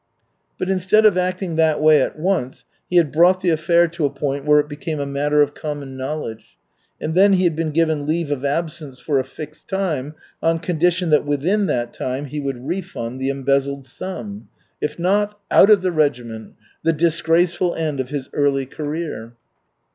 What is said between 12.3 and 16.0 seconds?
would refund the embezzled sum. If not out of the